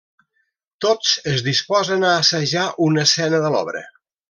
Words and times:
Tots 0.85 1.11
es 1.33 1.43
disposen 1.49 2.07
a 2.09 2.15
assajar 2.23 2.65
una 2.89 3.05
escena 3.11 3.45
de 3.47 3.55
l'obra. 3.59 3.85